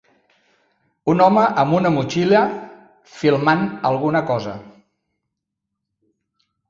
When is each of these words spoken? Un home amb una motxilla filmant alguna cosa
Un 1.13 1.19
home 1.25 1.43
amb 1.63 1.75
una 1.81 1.91
motxilla 1.97 2.41
filmant 3.19 3.61
alguna 3.91 4.25
cosa 4.33 4.59